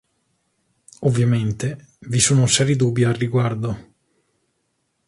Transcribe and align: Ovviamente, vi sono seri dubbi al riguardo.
Ovviamente, 1.01 1.89
vi 2.07 2.19
sono 2.19 2.47
seri 2.47 2.75
dubbi 2.75 3.03
al 3.03 3.13
riguardo. 3.13 3.93